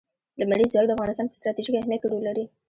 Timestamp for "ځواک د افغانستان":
0.73-1.27